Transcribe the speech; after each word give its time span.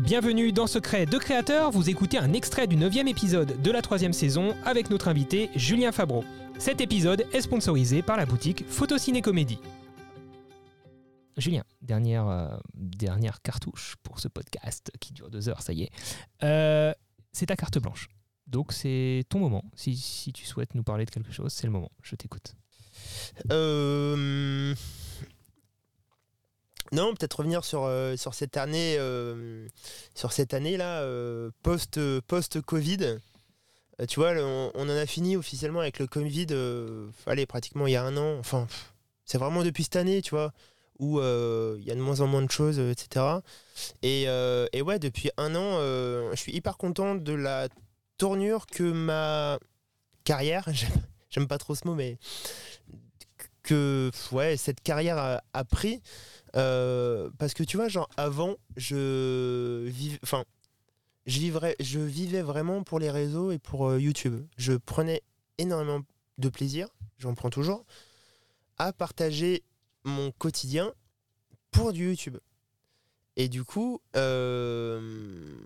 Bienvenue 0.00 0.50
dans 0.50 0.66
Secret 0.66 1.04
de 1.04 1.18
Créateur, 1.18 1.70
vous 1.70 1.90
écoutez 1.90 2.16
un 2.16 2.32
extrait 2.32 2.66
du 2.66 2.74
9 2.74 3.06
épisode 3.06 3.60
de 3.60 3.70
la 3.70 3.82
troisième 3.82 4.14
saison 4.14 4.56
avec 4.64 4.88
notre 4.88 5.08
invité 5.08 5.50
Julien 5.54 5.92
Fabreau. 5.92 6.24
Cet 6.58 6.80
épisode 6.80 7.26
est 7.34 7.42
sponsorisé 7.42 8.00
par 8.00 8.16
la 8.16 8.24
boutique 8.24 8.64
Photociné 8.66 9.20
Comédie. 9.20 9.58
Julien, 11.36 11.64
dernière, 11.82 12.26
euh, 12.28 12.48
dernière 12.74 13.42
cartouche 13.42 13.96
pour 14.02 14.20
ce 14.20 14.28
podcast 14.28 14.90
qui 15.00 15.12
dure 15.12 15.28
deux 15.28 15.50
heures, 15.50 15.60
ça 15.60 15.74
y 15.74 15.82
est. 15.82 15.90
Euh, 16.44 16.94
c'est 17.32 17.46
ta 17.46 17.56
carte 17.56 17.78
blanche. 17.78 18.08
Donc 18.46 18.72
c'est 18.72 19.24
ton 19.28 19.38
moment. 19.38 19.64
Si, 19.74 19.94
si, 19.98 20.32
tu 20.32 20.46
souhaites 20.46 20.74
nous 20.74 20.82
parler 20.82 21.04
de 21.04 21.10
quelque 21.10 21.30
chose, 21.30 21.52
c'est 21.52 21.66
le 21.66 21.72
moment. 21.74 21.92
Je 22.02 22.16
t'écoute. 22.16 22.54
Euh... 23.52 24.74
Non, 26.92 27.14
peut-être 27.14 27.34
revenir 27.34 27.64
sur, 27.64 27.84
euh, 27.84 28.16
sur 28.16 28.34
cette 28.34 28.56
année, 28.56 28.96
euh, 28.98 29.68
cette 30.14 30.54
année 30.54 30.76
là, 30.76 31.02
euh, 31.02 31.50
post 31.62 32.00
post 32.22 32.60
Covid. 32.60 33.18
tu 34.08 34.18
vois, 34.18 34.32
on, 34.32 34.72
en 34.74 34.88
a 34.88 35.06
fini 35.06 35.36
officiellement 35.36 35.80
avec 35.80 36.00
le 36.00 36.08
Covid. 36.08 36.48
allez, 37.26 37.46
pratiquement 37.46 37.86
il 37.86 37.92
y 37.92 37.96
a 37.96 38.02
un 38.04 38.16
an. 38.16 38.38
Enfin, 38.38 38.66
c'est 39.24 39.38
vraiment 39.38 39.62
depuis 39.62 39.84
cette 39.84 39.96
année, 39.96 40.20
tu 40.20 40.30
vois, 40.30 40.52
où 40.98 41.20
il 41.20 41.84
y 41.84 41.92
a 41.92 41.94
de 41.94 42.00
moins 42.00 42.20
en 42.22 42.26
moins 42.26 42.42
de 42.42 42.50
choses, 42.50 42.80
etc. 42.80 43.24
Et, 44.02 44.24
et, 44.72 44.82
ouais, 44.82 44.98
depuis 44.98 45.30
un 45.36 45.54
an, 45.54 45.78
je 46.32 46.36
suis 46.36 46.52
hyper 46.52 46.76
content 46.76 47.14
de 47.14 47.32
la 47.32 47.68
tournure 48.18 48.66
que 48.66 48.82
ma 48.82 49.60
carrière, 50.24 50.66
j'aime 51.30 51.46
pas 51.46 51.58
trop 51.58 51.76
ce 51.76 51.86
mot, 51.86 51.94
mais 51.94 52.18
que 53.62 54.10
cette 54.56 54.80
carrière 54.80 55.40
a 55.52 55.64
pris. 55.64 56.02
Euh, 56.56 57.30
parce 57.38 57.54
que 57.54 57.62
tu 57.62 57.76
vois, 57.76 57.88
genre 57.88 58.08
avant, 58.16 58.56
je 58.76 59.86
vivais, 59.86 60.18
enfin, 60.22 60.44
je 61.26 61.40
je 61.80 62.00
vivais 62.00 62.42
vraiment 62.42 62.82
pour 62.82 62.98
les 62.98 63.10
réseaux 63.10 63.50
et 63.52 63.58
pour 63.58 63.88
euh, 63.88 64.00
YouTube. 64.00 64.44
Je 64.56 64.72
prenais 64.72 65.22
énormément 65.58 66.00
de 66.38 66.48
plaisir, 66.48 66.88
j'en 67.18 67.34
prends 67.34 67.50
toujours, 67.50 67.84
à 68.78 68.92
partager 68.92 69.62
mon 70.04 70.32
quotidien 70.32 70.92
pour 71.70 71.92
du 71.92 72.08
YouTube. 72.08 72.38
Et 73.36 73.48
du 73.48 73.62
coup, 73.62 74.00
euh, 74.16 75.56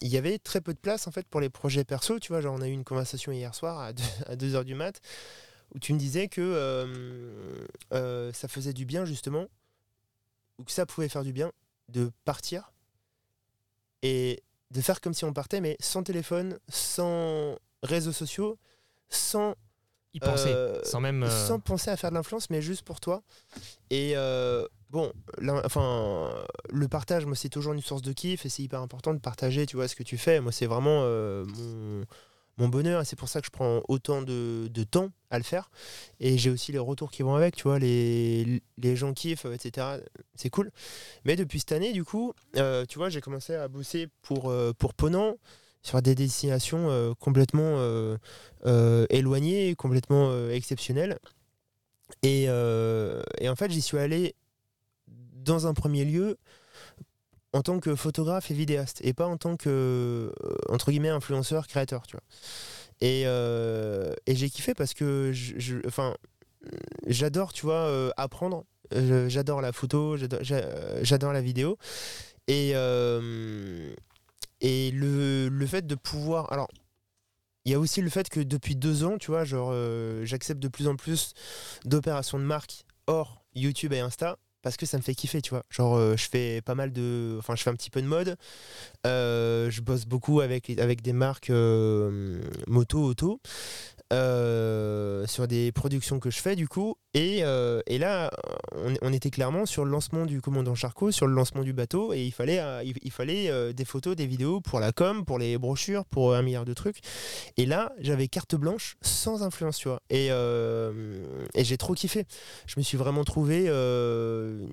il 0.00 0.08
y 0.08 0.18
avait 0.18 0.38
très 0.38 0.60
peu 0.60 0.74
de 0.74 0.78
place 0.78 1.08
en 1.08 1.10
fait 1.10 1.26
pour 1.26 1.40
les 1.40 1.48
projets 1.48 1.84
perso. 1.84 2.18
Tu 2.18 2.28
vois, 2.28 2.40
genre 2.40 2.54
on 2.54 2.60
a 2.60 2.68
eu 2.68 2.72
une 2.72 2.84
conversation 2.84 3.32
hier 3.32 3.54
soir 3.54 3.80
à 3.80 3.92
2h 4.36 4.64
du 4.64 4.74
mat 4.74 5.00
où 5.74 5.78
tu 5.78 5.94
me 5.94 5.98
disais 5.98 6.28
que 6.28 7.56
ça 7.90 8.48
faisait 8.48 8.74
du 8.74 8.84
bien 8.84 9.06
justement 9.06 9.46
ou 10.58 10.64
que 10.64 10.72
ça 10.72 10.86
pouvait 10.86 11.08
faire 11.08 11.24
du 11.24 11.32
bien 11.32 11.52
de 11.88 12.10
partir 12.24 12.72
et 14.02 14.42
de 14.70 14.80
faire 14.80 15.00
comme 15.00 15.14
si 15.14 15.24
on 15.24 15.32
partait, 15.32 15.60
mais 15.60 15.76
sans 15.80 16.02
téléphone, 16.02 16.58
sans 16.68 17.56
réseaux 17.82 18.12
sociaux, 18.12 18.58
sans 19.08 19.54
y 20.14 20.20
penser, 20.20 20.48
euh, 20.48 20.82
sans 20.82 21.00
même 21.00 21.22
euh, 21.22 21.46
sans 21.46 21.60
penser 21.60 21.90
à 21.90 21.96
faire 21.96 22.10
de 22.10 22.16
l'influence, 22.16 22.50
mais 22.50 22.62
juste 22.62 22.82
pour 22.82 23.00
toi. 23.00 23.22
Et 23.90 24.12
euh, 24.16 24.66
bon, 24.90 25.12
enfin, 25.64 26.32
le 26.70 26.88
partage, 26.88 27.26
moi, 27.26 27.36
c'est 27.36 27.48
toujours 27.48 27.74
une 27.74 27.82
source 27.82 28.02
de 28.02 28.12
kiff 28.12 28.44
et 28.44 28.48
c'est 28.48 28.62
hyper 28.62 28.80
important 28.80 29.14
de 29.14 29.20
partager, 29.20 29.66
tu 29.66 29.76
vois, 29.76 29.88
ce 29.88 29.94
que 29.94 30.02
tu 30.02 30.18
fais. 30.18 30.40
Moi, 30.40 30.52
c'est 30.52 30.66
vraiment 30.66 31.02
mon 31.02 32.04
mon 32.58 32.68
bonheur 32.68 33.04
c'est 33.04 33.16
pour 33.16 33.28
ça 33.28 33.40
que 33.40 33.46
je 33.46 33.50
prends 33.50 33.82
autant 33.88 34.22
de, 34.22 34.68
temps 34.90 35.10
à 35.30 35.38
le 35.38 35.44
faire. 35.44 35.70
Et 36.20 36.38
j'ai 36.38 36.50
aussi 36.50 36.72
les 36.72 36.78
retours 36.78 37.10
qui 37.10 37.22
vont 37.22 37.34
avec 37.34 37.56
tu 37.56 37.64
vois 37.64 37.78
les, 37.78 38.62
les 38.78 38.96
gens 38.96 39.12
kiffent 39.12 39.46
etc 39.46 39.98
c'est 40.34 40.50
cool. 40.50 40.70
Mais 41.24 41.36
depuis 41.36 41.60
cette 41.60 41.72
année 41.72 41.92
du 41.92 42.04
coup 42.04 42.32
euh, 42.56 42.84
tu 42.86 42.98
vois 42.98 43.08
j'ai 43.08 43.20
commencé 43.20 43.54
à 43.54 43.68
bosser 43.68 44.08
pour 44.22 44.50
euh, 44.50 44.72
Ponant 44.96 45.36
sur 45.82 46.00
des 46.02 46.14
destinations 46.14 46.90
euh, 46.90 47.12
complètement 47.14 47.78
éloignées 49.10 49.74
complètement 49.74 50.48
exceptionnelles. 50.48 51.18
Et, 52.22 52.44
et 52.44 53.48
en 53.48 53.56
fait 53.56 53.70
j'y 53.70 53.82
suis 53.82 53.98
allé 53.98 54.34
dans 55.34 55.66
un 55.66 55.74
premier 55.74 56.04
lieu 56.04 56.38
en 57.56 57.62
tant 57.62 57.80
que 57.80 57.94
photographe 57.94 58.50
et 58.50 58.54
vidéaste 58.54 59.00
et 59.02 59.14
pas 59.14 59.26
en 59.26 59.38
tant 59.38 59.56
que 59.56 59.70
euh, 59.70 60.30
entre 60.68 60.90
guillemets 60.90 61.08
influenceur 61.08 61.66
créateur 61.66 62.06
tu 62.06 62.16
vois. 62.16 62.22
Et, 63.00 63.22
euh, 63.26 64.12
et 64.26 64.36
j'ai 64.36 64.50
kiffé 64.50 64.74
parce 64.74 64.92
que 64.92 65.30
je, 65.32 65.78
enfin 65.86 66.14
j'adore 67.06 67.52
tu 67.52 67.62
vois 67.62 67.86
euh, 67.88 68.10
apprendre. 68.16 68.64
J'adore 68.92 69.62
la 69.62 69.72
photo 69.72 70.16
j'adore 70.16 71.32
la 71.32 71.40
vidéo. 71.40 71.78
Et 72.46 72.70
et 74.62 74.90
le, 74.90 75.48
le, 75.48 75.66
fait 75.66 75.86
de 75.86 75.94
pouvoir 75.94 76.52
alors 76.52 76.68
il 77.64 77.72
y 77.72 77.74
a 77.74 77.80
aussi 77.80 78.00
le 78.00 78.08
fait 78.08 78.28
que 78.28 78.40
depuis 78.40 78.76
deux 78.76 79.04
ans 79.04 79.18
tu 79.18 79.30
vois 79.30 79.44
genre 79.44 79.74
j'accepte 80.22 80.60
de 80.60 80.68
plus 80.68 80.86
en 80.86 80.96
plus 80.96 81.34
d'opérations 81.84 82.38
de 82.38 82.44
marque 82.44 82.84
hors 83.06 83.44
YouTube 83.54 83.92
et 83.92 83.98
Insta 83.98 84.38
parce 84.66 84.76
que 84.76 84.84
ça 84.84 84.96
me 84.96 85.02
fait 85.04 85.14
kiffer, 85.14 85.40
tu 85.40 85.50
vois. 85.50 85.62
Genre, 85.70 85.94
euh, 85.94 86.16
je 86.16 86.28
fais 86.28 86.60
pas 86.60 86.74
mal 86.74 86.92
de. 86.92 87.36
Enfin, 87.38 87.54
je 87.54 87.62
fais 87.62 87.70
un 87.70 87.76
petit 87.76 87.88
peu 87.88 88.02
de 88.02 88.08
mode. 88.08 88.36
Euh, 89.06 89.70
je 89.70 89.80
bosse 89.80 90.06
beaucoup 90.06 90.40
avec, 90.40 90.70
avec 90.80 91.02
des 91.02 91.12
marques 91.12 91.50
euh, 91.50 92.40
moto, 92.66 93.00
auto. 93.00 93.40
Euh, 94.12 95.26
sur 95.26 95.48
des 95.48 95.72
productions 95.72 96.20
que 96.20 96.30
je 96.30 96.38
fais 96.38 96.54
du 96.54 96.68
coup. 96.68 96.96
Et, 97.12 97.40
euh, 97.42 97.80
là, 97.88 98.30
on, 99.02 99.12
était 99.12 99.30
clairement 99.30 99.66
sur 99.66 99.84
le 99.84 99.90
lancement 99.90 100.26
du 100.26 100.40
commandant 100.40 100.76
Charcot, 100.76 101.10
sur 101.10 101.26
le 101.26 101.34
lancement 101.34 101.64
du 101.64 101.72
bateau, 101.72 102.12
et 102.12 102.22
il 102.22 102.30
fallait, 102.30 102.60
euh, 102.60 103.72
des 103.72 103.84
photos, 103.84 104.14
des 104.14 104.26
vidéos 104.26 104.60
pour 104.60 104.78
la 104.78 104.92
com, 104.92 105.24
pour 105.24 105.40
les 105.40 105.58
brochures, 105.58 106.04
pour 106.04 106.34
un 106.34 106.42
milliard 106.42 106.64
de 106.64 106.72
trucs. 106.72 106.98
Et 107.56 107.66
là, 107.66 107.92
j'avais 107.98 108.28
carte 108.28 108.54
blanche 108.54 108.96
sans 109.02 109.42
influence, 109.42 109.78
tu 109.78 109.88
vois. 109.88 110.00
Et, 110.08 110.28
et 110.28 111.64
j'ai 111.64 111.76
trop 111.76 111.94
kiffé. 111.94 112.26
Je 112.66 112.74
me 112.76 112.84
suis 112.84 112.96
vraiment 112.96 113.24
trouvé 113.24 113.66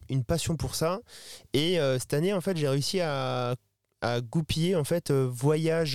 une 0.09 0.23
passion 0.27 0.57
pour 0.57 0.75
ça. 0.75 1.00
Et 1.53 1.79
cette 1.97 2.13
année, 2.13 2.33
en 2.33 2.41
fait, 2.41 2.55
j'ai 2.57 2.67
réussi 2.67 3.00
à, 3.00 3.55
à 4.01 4.21
goupiller 4.21 4.75
en 4.75 4.83
fait 4.83 5.11
voyage 5.11 5.94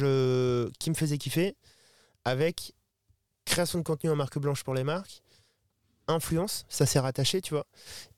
qui 0.81 0.91
me 0.91 0.95
faisait 0.95 1.19
kiffer 1.19 1.55
avec 2.25 2.75
création 3.49 3.79
de 3.79 3.85
contenu 3.85 4.11
en 4.11 4.17
marque 4.17 4.39
blanche 4.39 4.63
pour 4.63 4.75
les 4.75 4.85
marques, 4.85 5.23
influence, 6.09 6.65
ça 6.69 6.87
s'est 6.87 6.99
rattaché, 6.99 7.41
tu 7.41 7.55
vois. 7.55 7.67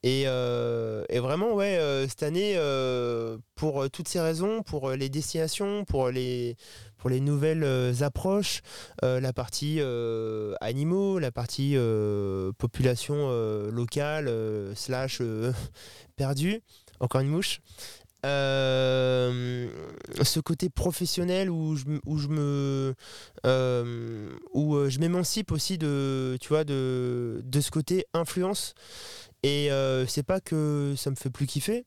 Et, 0.02 0.24
euh, 0.26 1.04
vraiment, 1.10 1.52
ouais, 1.54 1.76
euh, 1.76 2.08
cette 2.08 2.22
année, 2.22 2.54
euh, 2.56 3.36
pour 3.54 3.90
toutes 3.90 4.08
ces 4.08 4.20
raisons, 4.20 4.62
pour 4.62 4.90
les 4.90 5.08
destinations, 5.08 5.84
pour 5.84 6.10
les, 6.10 6.56
pour 6.96 7.10
les 7.10 7.20
nouvelles 7.20 8.02
approches, 8.02 8.60
la 9.02 9.32
partie 9.32 9.80
animaux, 10.60 11.19
la 11.19 11.32
partie 11.32 11.76
population 12.58 13.30
locale, 13.70 14.30
slash 14.74 15.20
perdue, 16.16 16.60
encore 17.00 17.20
une 17.20 17.28
mouche, 17.28 17.60
euh, 18.26 19.69
ce 20.22 20.41
côté 20.41 20.69
professionnel 20.69 21.48
où 21.48 21.76
je, 21.76 21.84
où 22.04 22.19
je 22.19 22.28
me 22.28 22.94
euh, 23.47 24.31
où 24.53 24.75
euh, 24.75 24.91
je 24.91 24.98
m'émancipe 24.98 25.53
aussi 25.53 25.78
de 25.78 26.36
tu 26.41 26.48
vois 26.48 26.64
de, 26.64 27.41
de 27.42 27.60
ce 27.60 27.70
côté 27.70 28.04
influence 28.12 28.75
et 29.42 29.70
c'est 30.06 30.22
pas 30.22 30.41
que 30.41 30.94
ça 30.97 31.10
me 31.10 31.16
fait 31.16 31.31
plus 31.31 31.47
kiffer 31.47 31.86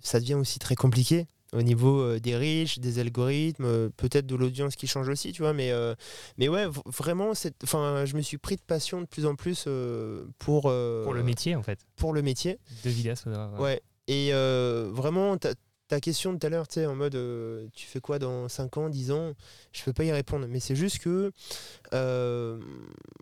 ça 0.00 0.20
devient 0.20 0.34
aussi 0.34 0.58
très 0.58 0.74
compliqué 0.74 1.26
au 1.54 1.60
niveau 1.60 2.18
des 2.18 2.34
riches, 2.34 2.78
des 2.78 2.98
algorithmes, 2.98 3.90
peut-être 3.90 4.24
de 4.24 4.34
l'audience 4.34 4.74
qui 4.74 4.86
change 4.86 5.06
aussi, 5.10 5.32
tu 5.32 5.42
vois, 5.42 5.52
mais, 5.52 5.70
mais 6.38 6.48
ouais, 6.48 6.64
vraiment, 6.86 7.32
enfin, 7.62 8.06
je 8.06 8.16
me 8.16 8.22
suis 8.22 8.38
pris 8.38 8.56
de 8.56 8.62
passion 8.62 9.02
de 9.02 9.06
plus 9.06 9.26
en 9.26 9.34
plus 9.34 9.68
pour... 10.38 10.62
pour 10.62 11.12
le 11.12 11.22
métier, 11.22 11.54
en 11.54 11.62
fait. 11.62 11.80
Pour 11.96 12.14
le 12.14 12.22
métier. 12.22 12.58
De 12.84 12.88
vidéaste. 12.88 13.28
Ouais, 13.58 13.82
et 14.08 14.30
euh, 14.32 14.90
vraiment, 14.92 15.36
ta, 15.36 15.54
ta 15.88 16.00
question 16.00 16.32
de 16.32 16.38
tout 16.38 16.46
à 16.46 16.50
l'heure, 16.50 16.66
tu 16.66 16.74
sais, 16.74 16.86
en 16.86 16.94
mode 16.94 17.14
euh, 17.14 17.68
tu 17.72 17.86
fais 17.86 18.00
quoi 18.00 18.18
dans 18.18 18.48
5 18.48 18.76
ans, 18.76 18.88
10 18.88 19.12
ans, 19.12 19.32
je 19.72 19.82
peux 19.84 19.92
pas 19.92 20.04
y 20.04 20.12
répondre. 20.12 20.46
Mais 20.48 20.60
c'est 20.60 20.76
juste 20.76 20.98
que, 20.98 21.32
euh, 21.92 22.60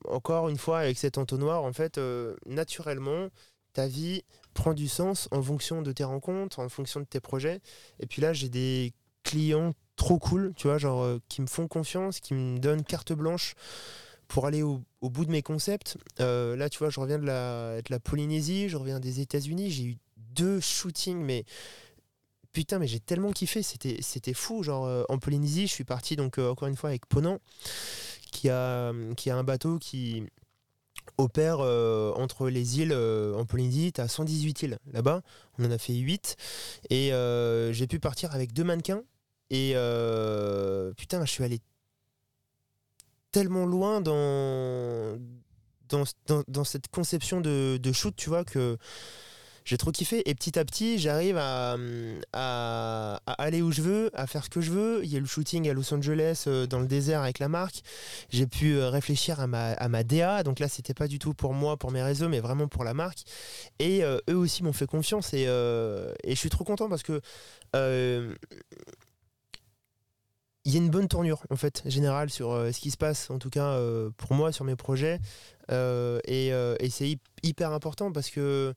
encore 0.09 0.49
une 0.49 0.59
fois, 0.59 0.81
avec 0.81 0.99
cet 0.99 1.19
entonnoir, 1.19 1.65
en 1.65 1.73
fait, 1.73 2.01
naturellement, 2.47 3.29
ta 3.73 3.87
vie 3.87 4.25
prend 4.55 4.75
du 4.75 4.89
sens 4.89 5.29
en 5.31 5.43
fonction 5.43 5.83
de 5.83 5.93
tes 5.93 6.05
rencontres, 6.05 6.59
en 6.59 6.69
fonction 6.69 7.01
de 7.01 7.05
tes 7.05 7.21
projets. 7.21 7.61
Et 8.01 8.07
puis 8.07 8.23
là, 8.23 8.33
j'ai 8.33 8.49
des 8.49 8.93
clients 9.23 9.75
trop 9.97 10.19
cool, 10.19 10.53
tu 10.57 10.67
vois, 10.67 10.79
genre 10.79 11.19
qui 11.29 11.43
me 11.43 11.47
font 11.47 11.69
confiance, 11.69 12.21
qui 12.21 12.35
me 12.35 12.59
donnent 12.59 12.83
carte 12.83 13.13
blanche 13.13 13.55
pour 14.29 14.47
aller 14.47 14.63
au, 14.63 14.83
bout 15.03 15.25
de 15.25 15.31
mes 15.31 15.43
concepts. 15.43 15.99
là, 16.19 16.69
tu 16.69 16.79
vois, 16.79 16.89
je 16.89 16.99
reviens 17.01 17.19
de 17.19 17.27
la, 17.27 17.83
de 17.83 17.91
la 17.91 18.01
Polynésie, 18.01 18.69
je 18.69 18.77
reviens 18.77 18.99
des 18.99 19.21
États-Unis, 19.21 19.71
j'ai 19.71 19.85
eu 19.85 19.99
deux 20.35 20.61
shootings, 20.61 21.19
mais 21.21 21.45
putain, 22.53 22.79
mais 22.79 22.87
j'ai 22.87 23.01
tellement 23.01 23.33
kiffé, 23.33 23.63
c'était, 23.63 23.99
c'était 24.03 24.35
fou. 24.35 24.63
Genre, 24.63 24.85
euh, 24.87 25.05
en 25.09 25.19
Polynésie, 25.19 25.67
je 25.67 25.73
suis 25.73 25.85
parti 25.85 26.17
donc 26.17 26.39
euh, 26.39 26.51
encore 26.51 26.69
une 26.69 26.77
fois 26.77 26.91
avec 26.91 27.07
Ponant, 27.07 27.39
qui 28.33 28.49
a, 28.49 28.93
qui 29.17 29.31
a 29.31 29.37
un 29.37 29.45
bateau 29.45 29.79
qui 29.79 30.25
opère 31.19 31.59
euh, 31.61 32.13
entre 32.15 32.49
les 32.49 32.81
îles 32.81 32.93
euh, 32.93 33.35
en 33.37 33.45
Polynésie. 33.45 33.93
Tu 33.93 34.01
as 34.01 34.09
118 34.09 34.63
îles 34.63 34.79
là-bas. 34.93 35.23
On 35.59 35.65
en 35.65 35.71
a 35.71 35.79
fait 35.79 35.95
8. 35.95 36.37
Et 36.91 37.13
euh, 37.13 37.73
j'ai 37.73 37.87
pu 37.87 37.99
partir 38.01 38.35
avec 38.35 38.53
deux 38.53 38.65
mannequins. 38.65 39.03
Et 39.51 39.73
euh, 39.75 40.93
putain, 40.95 41.25
je 41.25 41.31
suis 41.31 41.43
allé 41.45 41.61
tellement 43.33 43.67
loin 43.67 44.01
dans, 44.01 45.19
dans, 45.89 46.05
dans- 46.49 46.65
cette 46.65 46.89
conception 46.89 47.41
de 47.41 47.93
shoot, 47.93 48.15
tu 48.17 48.29
vois, 48.29 48.45
que 48.45 48.77
j'ai 49.71 49.79
trop 49.79 49.93
kiffé. 49.93 50.29
Et 50.29 50.35
petit 50.35 50.59
à 50.59 50.65
petit, 50.65 50.99
j'arrive 50.99 51.37
à, 51.39 51.77
aller 53.39 53.63
où 53.63 53.71
je 53.71 53.83
veux, 53.83 54.11
à 54.15 54.27
faire 54.27 54.45
ce 54.45 54.51
que 54.51 54.61
je 54.61 54.73
veux. 54.73 55.05
Il 55.05 55.13
y 55.13 55.17
a 55.17 55.21
le 55.21 55.27
shooting 55.27 55.71
à 55.71 55.73
Los 55.73 55.95
Angeles, 55.95 56.45
euh, 56.49 56.67
dans 56.67 56.81
le 56.81 56.89
désert 56.89 57.23
avec 57.23 57.39
la 57.39 57.49
marque. 57.49 57.85
J'ai 58.31 58.49
pu 58.49 58.75
euh, 58.75 58.91
réfléchir 58.91 59.39
à 59.39 59.47
ma, 59.47 59.71
à 59.75 59.89
ma 59.89 60.03
DA. 60.03 60.43
Donc 60.43 60.59
là, 60.59 60.67
c'était 60.67 60.93
pas 60.93 61.07
du 61.07 61.21
tout 61.21 61.35
pour 61.35 61.55
moi, 61.55 61.77
pour 61.77 61.93
mes 61.93 62.03
réseaux, 62.03 62.29
mais 62.29 62.41
vraiment 62.41 62.67
pour 62.67 62.83
la 62.83 62.95
marque. 62.95 63.21
Et 63.79 64.03
euh, 64.03 64.19
eux 64.29 64.35
aussi 64.35 64.65
m'ont 64.65 64.73
fait 64.73 64.89
confiance. 64.89 65.33
Et, 65.35 65.45
je 65.47 66.35
suis 66.35 66.51
trop 66.51 66.65
content 66.65 66.89
parce 66.89 67.05
que. 67.05 67.21
il 70.65 70.73
y 70.73 70.75
a 70.75 70.79
une 70.79 70.91
bonne 70.91 71.07
tournure 71.07 71.45
en 71.49 71.57
fait 71.57 71.83
générale 71.87 72.29
sur 72.29 72.51
ce 72.51 72.79
qui 72.81 72.91
se 72.91 72.97
passe 72.97 73.31
en 73.31 73.39
tout 73.39 73.51
cas 73.51 73.79
pour 74.19 74.35
moi 74.35 74.53
sur 74.53 74.65
mes 74.65 74.77
projets 74.77 75.19
et, 75.71 76.53
c'est 76.91 77.09
hy- 77.09 77.21
hyper 77.43 77.73
important 77.73 78.13
parce 78.13 78.31
que 78.31 78.75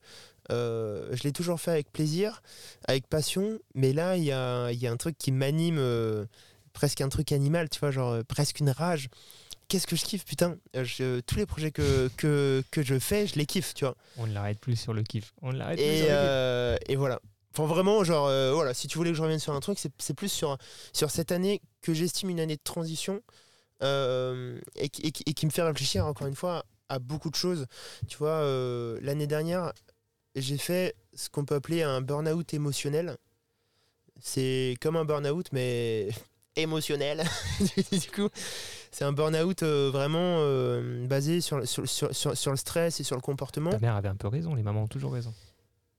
euh, 0.50 1.08
je 1.12 1.22
l'ai 1.22 1.32
toujours 1.32 1.60
fait 1.60 1.70
avec 1.70 1.90
plaisir 1.92 2.42
avec 2.86 3.06
passion 3.08 3.58
mais 3.74 3.92
là 3.92 4.16
il 4.16 4.24
y 4.24 4.32
a, 4.32 4.70
il 4.72 4.78
y 4.78 4.86
a 4.86 4.92
un 4.92 4.96
truc 4.96 5.16
qui 5.18 5.32
m'anime 5.32 5.78
euh, 5.78 6.26
presque 6.72 7.00
un 7.00 7.08
truc 7.08 7.32
animal 7.32 7.68
tu 7.70 7.80
vois 7.80 7.90
genre 7.90 8.10
euh, 8.12 8.22
presque 8.26 8.60
une 8.60 8.70
rage 8.70 9.08
qu'est-ce 9.68 9.86
que 9.86 9.96
je 9.96 10.04
kiffe 10.04 10.24
putain 10.26 10.56
je- 10.74 11.20
tous 11.20 11.36
les 11.36 11.46
projets 11.46 11.70
que, 11.70 12.10
que, 12.18 12.62
que 12.70 12.82
je 12.82 12.98
fais 12.98 13.26
je 13.26 13.36
les 13.36 13.46
kiffe 13.46 13.72
tu 13.74 13.84
vois 13.86 13.96
On 14.18 14.26
ne 14.26 14.34
l'arrête 14.34 14.58
plus 14.60 14.76
sur 14.76 14.92
le 14.92 15.02
kiff. 15.02 15.32
On 15.40 15.52
ne 15.52 15.58
l'arrête 15.58 15.78
plus 15.78 15.84
et, 15.86 15.96
sur 15.98 16.06
le 16.08 16.76
kiff. 16.78 16.90
et 16.90 16.96
voilà. 16.96 17.20
Enfin, 17.56 17.66
vraiment, 17.66 18.02
genre, 18.02 18.26
voilà, 18.52 18.74
si 18.74 18.88
tu 18.88 18.98
voulais 18.98 19.10
que 19.12 19.16
je 19.16 19.22
revienne 19.22 19.38
sur 19.38 19.52
un 19.54 19.60
truc, 19.60 19.78
c'est 19.78 19.92
c'est 19.98 20.12
plus 20.12 20.28
sur, 20.28 20.58
sur 20.92 21.10
cette 21.12 21.30
année 21.30 21.62
que 21.82 21.94
j'estime 21.94 22.28
une 22.30 22.40
année 22.40 22.56
de 22.56 22.62
transition 22.64 23.22
et, 23.80 24.88
qui- 24.90 25.02
et 25.02 25.12
qui- 25.12 25.22
et 25.26 25.34
qui 25.34 25.46
me 25.46 25.50
fait 25.50 25.62
réfléchir, 25.62 26.04
encore 26.06 26.26
une 26.26 26.34
fois, 26.34 26.64
à 26.88 26.98
beaucoup 26.98 27.30
de 27.30 27.36
choses. 27.36 27.66
Tu 28.08 28.16
vois, 28.16 28.30
euh, 28.42 28.98
l'année 29.02 29.26
dernière, 29.26 29.72
j'ai 30.34 30.58
fait 30.58 30.94
ce 31.14 31.28
qu'on 31.28 31.44
peut 31.44 31.54
appeler 31.54 31.82
un 31.82 32.00
burn-out 32.00 32.54
émotionnel. 32.54 33.16
C'est 34.20 34.76
comme 34.80 34.96
un 34.96 35.04
burn-out, 35.04 35.48
mais 35.52 36.08
émotionnel. 36.56 37.24
du 37.92 38.10
coup, 38.10 38.28
c'est 38.90 39.04
un 39.04 39.12
burn-out 39.12 39.62
euh, 39.62 39.90
vraiment 39.92 40.38
euh, 40.40 41.06
basé 41.06 41.40
sur, 41.40 41.66
sur, 41.66 41.88
sur, 41.88 42.14
sur- 42.36 42.50
le 42.50 42.56
stress 42.56 43.00
et 43.00 43.04
sur 43.04 43.16
le 43.16 43.22
comportement. 43.22 43.70
Ta 43.70 43.78
mère 43.78 43.96
avait 43.96 44.08
un 44.08 44.16
peu 44.16 44.28
raison, 44.28 44.54
les 44.54 44.62
mamans 44.62 44.84
ont 44.84 44.88
toujours 44.88 45.12
raison. 45.12 45.34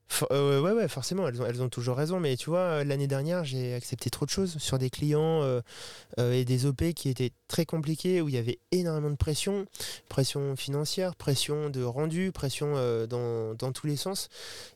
For- 0.08 0.28
euh, 0.32 0.62
ouais, 0.62 0.72
ouais, 0.72 0.88
forcément, 0.88 1.28
elles 1.28 1.42
ont, 1.42 1.46
elles 1.46 1.62
ont 1.62 1.70
toujours 1.70 1.98
raison. 1.98 2.20
Mais 2.20 2.38
tu 2.38 2.50
vois, 2.50 2.60
euh, 2.60 2.84
l'année 2.84 3.08
dernière, 3.08 3.44
j'ai 3.44 3.74
accepté 3.74 4.10
trop 4.10 4.26
de 4.26 4.30
choses 4.30 4.58
sur 4.60 4.78
des 4.78 4.90
clients 4.90 5.42
euh, 5.42 5.62
et 6.32 6.46
des 6.46 6.66
OP 6.66 6.94
qui 6.94 7.10
étaient 7.10 7.32
très 7.48 7.66
compliqués, 7.66 8.22
où 8.22 8.30
il 8.30 8.36
y 8.36 8.38
avait 8.38 8.60
énormément 8.72 9.10
de 9.10 9.16
pression, 9.16 9.66
pression 10.08 10.56
financière, 10.56 11.16
pression 11.16 11.70
de 11.70 11.84
rendu, 11.84 12.32
pression 12.32 12.76
dans, 13.08 13.56
dans 13.56 13.72
tous 13.72 13.88
les 13.88 13.96
sens. 13.96 14.30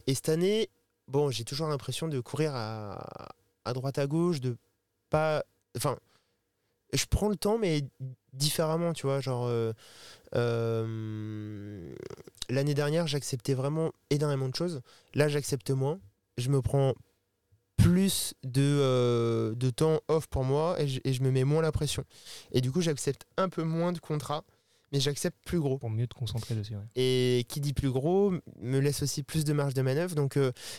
Et 0.08 0.16
cette 0.16 0.30
année, 0.30 0.70
bon, 1.08 1.30
j'ai 1.30 1.44
toujours 1.44 1.68
l'impression 1.68 2.08
de 2.08 2.20
courir 2.20 2.52
à, 2.56 3.30
à 3.66 3.74
droite 3.74 4.00
à 4.00 4.08
gauche, 4.08 4.42
de 4.42 4.58
pas. 5.10 5.44
Enfin, 5.78 5.98
je 6.94 7.06
prends 7.06 7.30
le 7.30 7.36
temps, 7.36 7.57
mais 7.57 7.83
différemment, 8.33 8.94
tu 8.94 9.06
vois. 9.06 9.19
Genre, 9.21 9.45
euh, 9.47 9.74
euh, 10.36 11.94
l'année 12.50 12.74
dernière, 12.74 13.07
j'acceptais 13.07 13.53
vraiment 13.53 13.91
énormément 14.09 14.50
de 14.50 14.56
choses. 14.56 14.81
Là, 15.13 15.27
j'accepte 15.27 15.71
moins. 15.71 16.00
Je 16.38 16.50
me 16.50 16.62
prends 16.62 16.94
plus 17.77 18.33
de, 18.44 18.62
euh, 18.62 19.56
de 19.56 19.69
temps 19.69 20.01
off 20.09 20.27
pour 20.27 20.44
moi 20.44 20.80
et 20.81 20.88
je, 20.88 21.00
et 21.06 21.13
je 21.13 21.24
me 21.24 21.31
mets 21.31 21.45
moins 21.45 21.62
la 21.62 21.71
pression. 21.71 22.03
Et 22.51 22.62
du 22.62 22.71
coup, 22.71 22.81
j'accepte 22.81 23.25
un 23.38 23.50
peu 23.50 23.63
moins 23.63 23.94
de 23.94 24.00
contrats, 24.00 24.44
mais 24.91 25.00
j'accepte 25.00 25.38
plus 25.45 25.59
gros. 25.59 25.77
Pour 25.77 25.89
mieux 25.89 26.07
te 26.07 26.15
concentrer 26.15 26.56
dessus. 26.56 26.75
ouais. 26.75 26.83
Et 26.95 27.45
qui 27.47 27.62
dit 27.62 27.74
plus 27.74 27.91
gros 27.91 28.33
me 28.62 28.80
laisse 28.80 29.01
aussi 29.03 29.24
plus 29.24 29.45
de 29.45 29.53
marge 29.53 29.74
de 29.75 29.81
manœuvre. 29.81 30.15
Donc 30.15 30.38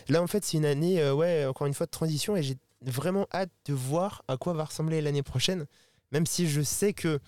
là, 0.09 0.21
en 0.21 0.27
fait, 0.27 0.45
c'est 0.45 0.57
une 0.57 0.65
année, 0.65 1.09
ouais, 1.11 1.45
encore 1.45 1.67
une 1.67 1.73
fois, 1.73 1.85
de 1.87 1.91
transition 1.91 2.35
et 2.35 2.43
j'ai 2.43 2.57
vraiment 2.81 3.27
hâte 3.33 3.51
de 3.65 3.73
voir 3.73 4.23
à 4.27 4.37
quoi 4.37 4.53
va 4.53 4.65
ressembler 4.65 5.01
l'année 5.01 5.23
prochaine. 5.23 5.65
Même 6.11 6.25
si 6.25 6.49
je 6.49 6.61
sais 6.61 6.93
que 6.93 7.19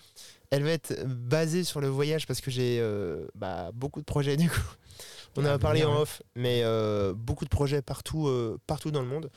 elle 0.50 0.62
va 0.64 0.70
être 0.70 1.04
basée 1.06 1.64
sur 1.64 1.80
le 1.80 1.88
voyage 1.88 2.26
parce 2.26 2.40
que 2.40 2.50
j'ai 2.50 2.78
euh, 2.80 3.26
bah, 3.34 3.70
beaucoup 3.74 4.00
de 4.00 4.06
projets 4.06 4.36
du 4.38 4.48
coup. 4.50 4.60
On 5.36 5.42
en 5.46 5.46
Ah, 5.46 5.54
a 5.54 5.58
parlé 5.58 5.80
bien, 5.80 5.88
en 5.88 6.00
off, 6.02 6.22
mais 6.36 6.62
euh, 6.64 7.12
beaucoup 7.14 7.44
de 7.44 7.50
projets 7.50 7.82
partout, 7.82 8.28
euh, 8.28 8.58
partout 8.66 8.90
dans 8.92 9.02
le 9.02 9.08
monde. 9.08 9.30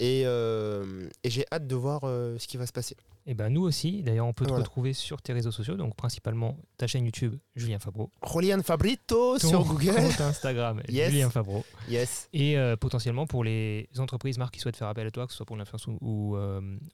Et, 0.00 0.22
euh, 0.26 1.08
et 1.24 1.30
j'ai 1.30 1.44
hâte 1.52 1.66
de 1.66 1.74
voir 1.74 2.02
euh, 2.04 2.36
ce 2.38 2.46
qui 2.46 2.56
va 2.56 2.66
se 2.66 2.72
passer. 2.72 2.96
Et 3.26 3.34
ben 3.34 3.50
nous 3.50 3.60
aussi, 3.62 4.02
d'ailleurs, 4.02 4.26
on 4.26 4.32
peut 4.32 4.44
te 4.46 4.50
Voilà. 4.50 4.62
retrouver 4.64 4.94
sur 4.94 5.20
tes 5.20 5.34
réseaux 5.34 5.50
sociaux, 5.50 5.76
donc 5.76 5.94
principalement 5.96 6.56
ta 6.78 6.86
chaîne 6.86 7.04
YouTube, 7.04 7.34
Julien 7.56 7.78
Fabreau. 7.78 8.10
Julian 8.32 8.62
Fabrito 8.62 9.38
Ton 9.38 9.48
sur 9.48 9.64
Google. 9.64 9.94
compte 9.96 10.20
Instagram, 10.22 10.80
Yes. 10.88 11.10
Julien 11.10 11.28
Fabreau. 11.28 11.62
Yes. 11.90 12.28
Et 12.32 12.56
euh, 12.56 12.76
potentiellement 12.76 13.26
pour 13.26 13.44
les 13.44 13.86
entreprises, 13.98 14.38
marques 14.38 14.54
qui 14.54 14.60
souhaitent 14.60 14.76
faire 14.78 14.88
appel 14.88 15.06
à 15.06 15.10
toi, 15.10 15.26
que 15.26 15.32
ce 15.32 15.36
soit 15.36 15.44
pour 15.46 15.56
l'influence 15.58 15.86
ou, 15.88 15.98
ou, 16.00 16.36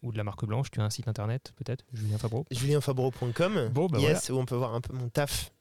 ou 0.02 0.12
de 0.12 0.16
la 0.16 0.24
marque 0.24 0.44
blanche, 0.44 0.72
tu 0.72 0.80
as 0.80 0.84
un 0.84 0.90
site 0.90 1.06
internet 1.06 1.52
peut-être, 1.56 1.84
Julien 1.92 2.18
Fabreau? 2.18 2.44
julienfabreau.com 2.50 3.68
Bon, 3.72 3.86
bah 3.86 3.98
yes, 4.00 4.30
où 4.30 4.34
on 4.36 4.44
peut 4.46 4.56
voir 4.56 4.74
un 4.74 4.80
peu 4.80 4.92
mon 4.92 5.08
taf. 5.08 5.52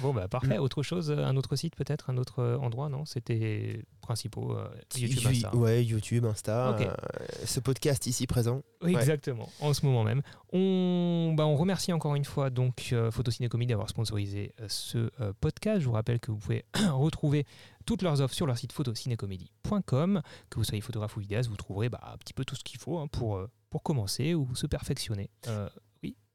Bon, 0.00 0.12
bah 0.12 0.24
Mm. 0.24 0.28
parfait. 0.28 0.58
Autre 0.58 0.82
chose, 0.82 1.10
un 1.12 1.36
autre 1.36 1.54
site 1.56 1.76
peut-être, 1.76 2.10
un 2.10 2.16
autre 2.16 2.42
endroit, 2.60 2.88
non? 2.88 3.04
C'était 3.04 3.80
principaux, 4.00 4.56
YouTube, 4.96 5.20
You- 5.22 5.28
Insta. 5.28 5.54
Ouais, 5.56 5.84
YouTube, 5.84 6.24
Insta. 6.24 6.76
Euh, 6.88 7.26
ce 7.44 7.60
podcast 7.60 8.06
ici 8.06 8.26
présent. 8.26 8.62
Oui, 8.82 8.94
Exactement, 8.94 9.48
en 9.60 9.74
ce 9.74 9.84
moment 9.84 10.04
même. 10.04 10.22
On, 10.52 11.34
bah, 11.36 11.46
on 11.46 11.56
remercie 11.56 11.92
encore 11.92 12.14
une 12.14 12.24
fois 12.24 12.50
donc 12.50 12.90
euh, 12.92 13.10
Comédie 13.50 13.70
d'avoir 13.70 13.88
sponsorisé 13.88 14.54
euh, 14.60 14.66
ce 14.68 15.10
euh, 15.20 15.32
podcast. 15.40 15.80
Je 15.80 15.86
vous 15.86 15.92
rappelle 15.92 16.20
que 16.20 16.30
vous 16.30 16.38
pouvez 16.38 16.64
retrouver 16.92 17.46
toutes 17.86 18.02
leurs 18.02 18.20
offres 18.20 18.34
sur 18.34 18.46
leur 18.46 18.58
site 18.58 18.72
photocinécomédie.com. 18.72 20.22
Que 20.50 20.56
vous 20.56 20.64
soyez 20.64 20.80
photographe 20.80 21.16
ou 21.16 21.20
vidéaste, 21.20 21.48
vous 21.48 21.56
trouverez 21.56 21.88
bah, 21.88 22.00
un 22.12 22.16
petit 22.18 22.34
peu 22.34 22.44
tout 22.44 22.56
ce 22.56 22.64
qu'il 22.64 22.78
faut 22.78 22.98
hein, 22.98 23.06
pour, 23.06 23.36
euh, 23.36 23.48
pour 23.70 23.82
commencer 23.82 24.34
ou 24.34 24.54
se 24.54 24.66
perfectionner. 24.66 25.30
Euh, 25.48 25.68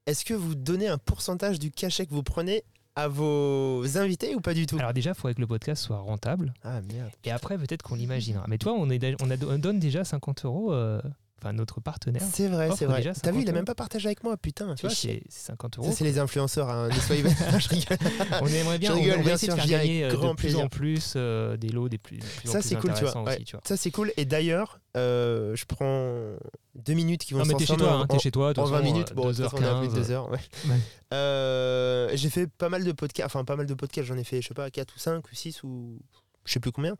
Est-ce 0.05 0.25
que 0.25 0.33
vous 0.33 0.55
donnez 0.55 0.87
un 0.87 0.97
pourcentage 0.97 1.59
du 1.59 1.71
cachet 1.71 2.05
que 2.05 2.13
vous 2.13 2.23
prenez 2.23 2.63
à 2.95 3.07
vos 3.07 3.83
invités 3.97 4.35
ou 4.35 4.41
pas 4.41 4.53
du 4.53 4.65
tout? 4.65 4.77
Alors 4.77 4.93
déjà, 4.93 5.11
il 5.11 5.15
faudrait 5.15 5.33
que 5.33 5.41
le 5.41 5.47
podcast 5.47 5.83
soit 5.83 5.97
rentable. 5.99 6.53
Ah 6.63 6.81
merde. 6.81 7.09
Et 7.23 7.31
après, 7.31 7.57
peut-être 7.57 7.83
qu'on 7.83 7.95
l'imaginera. 7.95 8.45
Mais 8.47 8.57
toi, 8.57 8.73
on, 8.73 8.89
est, 8.89 8.99
dé- 8.99 9.15
on, 9.21 9.29
a- 9.31 9.45
on 9.45 9.57
donne 9.59 9.79
déjà 9.79 10.03
50 10.03 10.45
euros, 10.45 10.73
euh, 10.73 11.01
enfin 11.41 11.53
notre 11.53 11.81
partenaire. 11.81 12.21
C'est 12.33 12.47
vrai, 12.47 12.69
c'est 12.77 12.85
vrai. 12.85 13.01
T'as 13.21 13.31
vu, 13.31 13.39
il 13.39 13.43
a 13.43 13.45
50 13.47 13.55
même 13.55 13.65
pas 13.65 13.75
partagé 13.75 14.07
avec 14.07 14.23
moi, 14.23 14.37
putain. 14.37 14.75
Tu 14.75 14.85
vois, 14.85 14.95
c'est 14.95 15.23
c'est 15.29 15.47
50 15.47 15.79
euros. 15.79 15.91
C'est 15.91 16.03
les 16.03 16.19
influenceurs. 16.19 16.69
Hein. 16.69 16.89
ne 16.89 16.93
soyez 16.99 17.23
je 17.59 17.69
rigole. 17.69 17.97
On 18.41 18.47
aimerait 18.47 18.77
bien, 18.79 18.91
Je 18.91 18.95
on- 18.97 19.01
rigole, 19.01 19.15
on, 19.15 19.21
va 19.21 19.23
bien 19.29 19.37
sûr, 19.37 19.55
de 19.55 19.61
je 19.61 19.67
faire 19.67 19.79
gagner 19.79 20.03
euh, 20.05 20.09
de 20.11 20.15
grand 20.15 20.35
plus 20.35 20.55
en 20.55 20.67
plaisir. 20.67 20.69
plus 20.69 21.13
euh, 21.15 21.57
des 21.57 21.69
lots, 21.69 21.89
des 21.89 21.97
plus, 21.97 22.17
de 22.17 22.23
plus 22.25 22.49
en 22.49 22.51
Ça, 22.53 22.61
c'est 22.61 22.75
cool, 22.75 22.93
tu 22.93 22.99
vois. 23.01 23.09
intéressants 23.09 23.23
Ouais. 23.25 23.35
aussi, 23.35 23.43
tu 23.45 23.51
vois. 23.55 23.61
Ça, 23.67 23.77
c'est 23.77 23.91
cool. 23.91 24.11
Et 24.17 24.25
d'ailleurs, 24.25 24.79
euh, 24.97 25.55
je 25.55 25.65
prends 25.65 26.35
deux 26.75 26.93
minutes 26.93 27.23
qui 27.25 27.33
vont 27.33 27.39
Non, 27.39 27.45
mais 27.45 27.53
t'es 27.55 27.65
chez 27.65 27.77
toi, 27.77 27.91
hein, 27.93 28.01
en- 28.01 28.07
t'es 28.07 28.19
chez 28.19 28.31
toi. 28.31 28.53
de 28.53 28.59
En 28.59 28.65
20 28.65 28.71
façon, 28.79 28.83
minutes, 28.93 29.11
euh, 29.11 29.15
bon, 29.15 29.27
de 29.29 29.33
toute 29.33 29.43
façon, 29.43 29.57
on 29.59 29.65
a 29.65 29.79
plus 29.79 29.87
de 29.89 29.93
2h15. 29.93 30.07
2 30.07 30.11
heures. 30.11 30.29
ouais. 30.31 30.39
Ouais. 30.69 30.75
Euh, 31.13 32.09
j'ai 32.13 32.29
fait 32.29 32.47
pas 32.47 32.69
mal 32.69 32.83
de 32.83 32.91
podcasts, 32.91 33.25
enfin 33.35 33.43
pas 33.45 33.55
mal 33.55 33.65
de 33.65 33.73
podcasts, 33.73 34.07
j'en 34.07 34.17
ai 34.17 34.23
fait, 34.23 34.41
je 34.41 34.47
sais 34.49 34.53
pas, 34.53 34.69
4 34.69 34.93
ou 34.95 34.99
5 34.99 35.23
ou 35.31 35.35
6 35.35 35.63
ou 35.63 35.99
je 36.45 36.53
sais 36.53 36.59
plus 36.59 36.71
combien. 36.71 36.95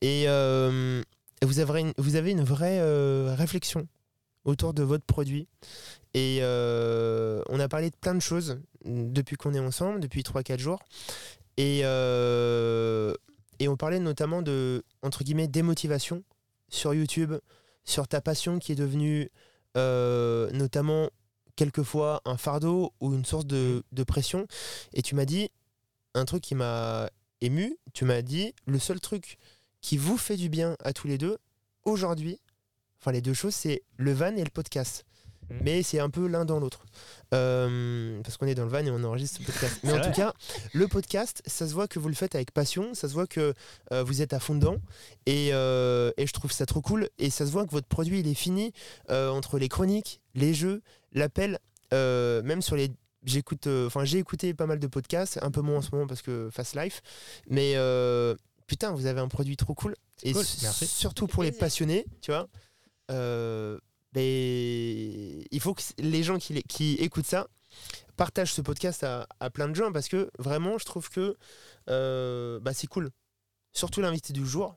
Et 0.00 0.24
euh, 0.28 1.02
vous, 1.44 1.58
avez 1.58 1.80
une, 1.80 1.92
vous 1.98 2.16
avez 2.16 2.30
une 2.30 2.42
vraie 2.42 2.78
euh, 2.80 3.34
réflexion 3.36 3.88
autour 4.44 4.74
de 4.74 4.82
votre 4.82 5.04
produit. 5.04 5.48
Et 6.14 6.38
euh, 6.42 7.42
on 7.48 7.60
a 7.60 7.68
parlé 7.68 7.90
de 7.90 7.96
plein 7.96 8.14
de 8.14 8.20
choses 8.20 8.60
depuis 8.84 9.36
qu'on 9.36 9.54
est 9.54 9.60
ensemble, 9.60 10.00
depuis 10.00 10.22
3-4 10.22 10.58
jours. 10.58 10.80
Et, 11.56 11.82
euh, 11.84 13.14
et 13.58 13.68
on 13.68 13.76
parlait 13.76 14.00
notamment 14.00 14.42
de, 14.42 14.84
entre 15.02 15.24
guillemets, 15.24 15.48
démotivation 15.48 16.24
sur 16.68 16.92
YouTube, 16.94 17.34
sur 17.84 18.08
ta 18.08 18.20
passion 18.20 18.58
qui 18.58 18.72
est 18.72 18.76
devenue 18.76 19.30
notamment 19.74 21.08
quelquefois 21.56 22.20
un 22.24 22.36
fardeau 22.36 22.92
ou 23.00 23.14
une 23.14 23.24
source 23.24 23.46
de 23.46 24.04
pression. 24.06 24.46
Et 24.92 25.02
tu 25.02 25.14
m'as 25.14 25.24
dit 25.24 25.50
un 26.14 26.24
truc 26.24 26.42
qui 26.42 26.54
m'a 26.54 27.08
ému. 27.40 27.76
Tu 27.92 28.04
m'as 28.04 28.22
dit 28.22 28.54
le 28.66 28.78
seul 28.78 29.00
truc 29.00 29.38
qui 29.82 29.98
vous 29.98 30.16
fait 30.16 30.36
du 30.38 30.48
bien 30.48 30.76
à 30.82 30.94
tous 30.94 31.08
les 31.08 31.18
deux 31.18 31.36
aujourd'hui, 31.84 32.40
enfin 33.00 33.12
les 33.12 33.20
deux 33.20 33.34
choses, 33.34 33.54
c'est 33.54 33.82
le 33.98 34.12
van 34.12 34.34
et 34.36 34.44
le 34.44 34.50
podcast. 34.50 35.04
Mhm. 35.50 35.58
Mais 35.64 35.82
c'est 35.82 35.98
un 35.98 36.08
peu 36.08 36.28
l'un 36.28 36.44
dans 36.44 36.60
l'autre. 36.60 36.86
Euh, 37.34 38.20
parce 38.22 38.36
qu'on 38.36 38.46
est 38.46 38.54
dans 38.54 38.64
le 38.64 38.70
van 38.70 38.78
et 38.78 38.90
on 38.90 39.02
enregistre 39.02 39.40
ce 39.40 39.44
podcast. 39.44 39.80
Mais 39.82 39.92
en 39.92 39.98
vrai. 39.98 40.06
tout 40.08 40.16
cas, 40.16 40.32
le 40.72 40.86
podcast, 40.86 41.42
ça 41.46 41.66
se 41.66 41.74
voit 41.74 41.88
que 41.88 41.98
vous 41.98 42.08
le 42.08 42.14
faites 42.14 42.36
avec 42.36 42.52
passion, 42.52 42.94
ça 42.94 43.08
se 43.08 43.14
voit 43.14 43.26
que 43.26 43.54
euh, 43.92 44.04
vous 44.04 44.22
êtes 44.22 44.32
à 44.32 44.38
fond 44.38 44.54
dedans. 44.54 44.76
Et, 45.26 45.50
euh, 45.52 46.12
et 46.16 46.26
je 46.26 46.32
trouve 46.32 46.52
ça 46.52 46.64
trop 46.64 46.80
cool. 46.80 47.08
Et 47.18 47.28
ça 47.28 47.44
se 47.44 47.50
voit 47.50 47.66
que 47.66 47.72
votre 47.72 47.88
produit, 47.88 48.20
il 48.20 48.28
est 48.28 48.34
fini 48.34 48.72
entre 49.08 49.58
les 49.58 49.68
chroniques, 49.68 50.20
les 50.34 50.54
jeux, 50.54 50.80
l'appel, 51.12 51.58
même 51.90 52.62
sur 52.62 52.76
les 52.76 52.92
j'écoute, 53.24 53.66
euh, 53.66 53.86
enfin 53.86 54.04
j'ai 54.04 54.18
écouté 54.18 54.54
pas 54.54 54.66
mal 54.66 54.78
de 54.78 54.86
podcasts, 54.86 55.38
un 55.42 55.50
peu 55.50 55.60
moins 55.60 55.78
en 55.78 55.82
ce 55.82 55.90
moment 55.92 56.06
parce 56.06 56.22
que 56.22 56.48
Fast 56.50 56.76
Life, 56.76 57.02
mais 57.48 57.74
euh, 57.76 58.34
putain, 58.72 58.92
vous 58.92 59.04
avez 59.04 59.20
un 59.20 59.28
produit 59.28 59.58
trop 59.58 59.74
cool 59.74 59.94
et 60.22 60.32
Cool, 60.32 60.44
merci. 60.62 60.86
surtout 60.86 61.26
pour 61.26 61.42
les 61.42 61.52
passionnés, 61.52 62.06
tu 62.22 62.30
vois. 62.30 62.48
euh, 63.10 63.78
ben, 64.14 64.22
il 65.50 65.60
faut 65.60 65.74
que 65.74 65.82
les 65.98 66.22
gens 66.22 66.38
qui, 66.38 66.54
les- 66.54 66.62
qui 66.62 66.94
écoutent 66.94 67.26
ça 67.26 67.48
partagent 68.16 68.54
ce 68.54 68.62
podcast 68.62 69.04
à, 69.04 69.26
à 69.40 69.50
plein 69.50 69.68
de 69.68 69.74
gens 69.74 69.92
parce 69.92 70.08
que 70.08 70.30
vraiment, 70.38 70.78
je 70.78 70.86
trouve 70.86 71.10
que 71.10 71.36
euh, 71.90 72.60
bah, 72.60 72.72
c'est 72.72 72.86
cool. 72.86 73.10
Surtout 73.74 74.00
l'invité 74.00 74.32
du 74.32 74.46
jour. 74.46 74.76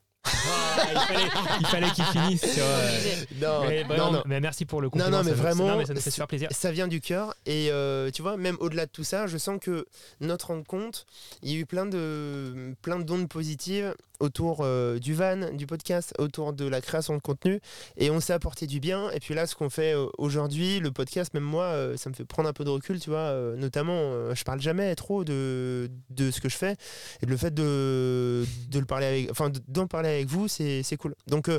Il 0.92 1.00
fallait, 1.00 1.30
il 1.60 1.68
fallait 1.68 1.90
qu'il 1.92 2.04
finisse 2.06 2.42
sur. 2.54 2.64
euh, 2.64 3.00
Non, 3.42 3.68
mais, 3.68 3.84
bah 3.84 3.98
non, 3.98 4.06
non, 4.06 4.12
non. 4.14 4.24
mais 4.26 4.40
merci 4.40 4.66
pour 4.66 4.82
le 4.82 4.88
Non, 4.88 4.92
compliment. 4.92 5.10
non, 5.18 5.24
mais 5.24 5.30
ça 5.32 5.36
nous- 5.36 5.42
vraiment, 5.42 5.68
non, 5.68 5.78
mais 5.78 5.86
ça 5.86 5.94
nous 5.94 6.02
fait 6.02 6.12
super 6.12 6.28
plaisir. 6.28 6.50
ça 6.52 6.72
vient 6.72 6.88
du 6.88 7.02
cœur 7.02 7.34
et 7.46 7.70
euh, 7.72 8.12
tu 8.12 8.22
vois 8.22 8.38
même 8.38 8.58
au-delà 8.60 8.86
de 8.86 8.92
tout 8.92 9.04
ça 9.04 9.28
je 9.28 9.38
sens 9.38 9.60
que 9.62 9.86
notre 10.22 10.48
rencontre 10.48 11.06
il 11.44 11.52
y 11.52 11.56
a 11.56 11.60
eu 11.60 11.66
plein 11.66 11.86
de 11.86 12.74
plein 12.82 13.00
d'ondes 13.00 13.28
positives 13.30 13.94
autour 14.20 14.60
euh, 14.62 15.00
du 15.00 15.14
van 15.14 15.52
du 15.54 15.68
podcast 15.68 16.14
autour 16.20 16.54
de 16.54 16.66
la 16.66 16.82
création 16.82 17.16
de 17.16 17.22
contenu. 17.22 17.60
Et 17.98 18.10
on 18.10 18.20
s'est 18.20 18.34
apporté 18.34 18.68
du 18.68 18.80
bien. 18.80 19.10
Et 19.12 19.20
puis 19.20 19.34
là 19.34 19.48
ce 19.48 19.56
qu'on 19.56 19.70
fait 19.70 19.94
euh, 19.96 20.08
aujourd'hui 20.18 20.80
le 20.80 20.92
podcast 20.92 21.34
même 21.34 21.44
moi 21.44 21.64
euh, 21.66 21.98
ça 21.98 22.10
me 22.10 22.16
fait 22.16 22.26
prendre 22.26 22.48
un 22.50 22.54
peu 22.54 22.64
de 22.64 22.70
recul 22.70 23.00
tu 23.00 23.10
vois. 23.10 23.34
Notamment 23.56 24.34
je 24.34 24.44
parle 24.44 24.62
jamais 24.62 24.96
trop 24.96 25.24
de, 25.24 25.90
de 26.10 26.32
ce 26.32 26.42
que 26.42 26.50
je 26.50 26.58
fais. 26.58 26.76
Et 27.22 27.26
le 27.26 27.38
fait 27.38 27.54
de, 27.54 28.46
de 28.70 28.80
le 28.80 28.86
parler 28.86 29.06
avec 29.06 29.32
enfin 29.32 29.50
de- 29.50 29.62
d'en 29.68 29.88
parler 29.88 30.10
avec 30.10 30.28
vous 30.28 30.48
c'est 30.48 30.98
cool. 30.98 31.16
Donc 31.28 31.50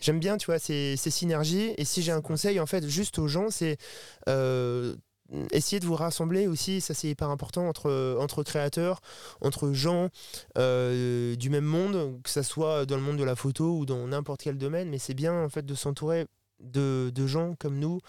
j'aime 0.00 0.20
bien 0.20 0.36
tu 0.36 0.46
vois 0.46 0.58
ces 0.58 0.96
synergies. 0.96 1.74
Et 1.78 1.84
si 1.84 2.02
j'ai 2.02 2.12
un 2.12 2.22
conseil 2.22 2.60
en 2.60 2.66
fait 2.66 2.86
juste 2.88 3.18
aux 3.18 3.28
gens 3.28 3.50
c'est 3.50 3.76
euh, 5.32 5.46
essayer 5.52 5.80
de 5.80 5.86
vous 5.86 5.94
rassembler 5.94 6.46
aussi, 6.46 6.80
ça 6.80 6.94
c'est 6.94 7.08
hyper 7.08 7.30
important 7.30 7.68
entre, 7.68 8.16
entre 8.20 8.42
créateurs, 8.42 9.00
entre 9.40 9.72
gens 9.72 10.08
euh, 10.58 11.36
du 11.36 11.50
même 11.50 11.64
monde, 11.64 12.20
que 12.22 12.30
ça 12.30 12.42
soit 12.42 12.86
dans 12.86 12.96
le 12.96 13.02
monde 13.02 13.16
de 13.16 13.24
la 13.24 13.36
photo 13.36 13.78
ou 13.78 13.86
dans 13.86 14.06
n'importe 14.06 14.42
quel 14.42 14.58
domaine, 14.58 14.88
mais 14.88 14.98
c'est 14.98 15.14
bien 15.14 15.44
en 15.44 15.48
fait 15.48 15.64
de 15.64 15.74
s'entourer 15.74 16.26
de, 16.60 17.10
de 17.14 17.26
gens 17.26 17.54
comme 17.58 17.78
nous, 17.78 18.00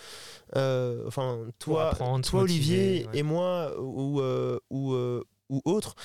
euh, 0.56 1.04
enfin 1.08 1.40
toi, 1.60 1.90
apprendre, 1.90 2.26
toi 2.26 2.42
motiver, 2.42 2.76
Olivier 2.78 3.08
ouais. 3.08 3.20
et 3.20 3.24
moi 3.24 3.74
ou, 3.80 4.22
euh, 4.22 4.60
ou, 4.70 4.94
euh, 4.94 5.24
ou 5.50 5.62
autres, 5.66 5.96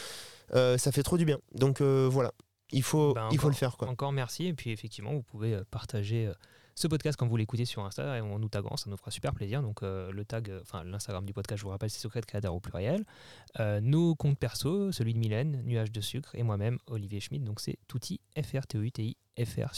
euh, 0.55 0.77
ça 0.77 0.91
fait 0.93 1.03
trop 1.05 1.17
du 1.19 1.25
bien. 1.25 1.39
Donc 1.55 1.81
euh, 1.81 2.09
voilà, 2.11 2.33
il 2.73 2.83
faut, 2.83 3.13
Ben, 3.15 3.29
il 3.31 3.39
faut 3.39 3.49
le 3.49 3.55
faire 3.55 3.77
quoi. 3.77 3.89
Encore 3.89 4.13
merci. 4.13 4.47
Et 4.47 4.55
puis 4.55 4.71
effectivement, 4.71 5.13
vous 5.13 5.23
pouvez 5.23 5.55
euh, 5.55 5.63
partager 5.71 6.27
euh, 6.27 6.35
ce 6.75 6.89
podcast 6.89 7.19
quand 7.19 7.27
vous 7.27 7.37
l'écoutez 7.37 7.65
sur 7.65 7.85
Insta 7.85 8.17
et 8.17 8.21
en 8.21 8.39
nous 8.39 8.49
taguant, 8.49 8.77
ça 8.77 8.91
nous 8.91 8.97
fera 8.97 9.11
super 9.11 9.35
plaisir. 9.35 9.63
Donc 9.63 9.83
euh, 9.83 10.11
le 10.13 10.25
tag, 10.25 10.51
euh, 10.51 10.61
enfin 10.63 10.85
l'Instagram 10.85 11.25
du 11.25 11.33
podcast, 11.33 11.59
je 11.59 11.65
vous 11.65 11.71
rappelle, 11.71 11.91
c'est 11.91 12.01
Secret 12.01 12.23
Créateur 12.23 12.55
au 12.55 12.61
pluriel. 12.61 13.05
Euh, 13.61 13.81
nos 13.81 14.15
comptes 14.15 14.39
perso, 14.39 14.93
celui 14.93 15.15
de 15.15 15.19
Mylène, 15.19 15.63
Nuage 15.65 15.93
de 15.93 16.01
sucre, 16.01 16.35
et 16.35 16.43
moi-même, 16.43 16.79
Olivier 16.87 17.21
Schmidt. 17.21 17.45
Donc 17.45 17.61
c'est 17.61 17.79
Touti, 17.89 18.21
F-R-T-U-T-I, 18.37 19.17
FR 19.45 19.71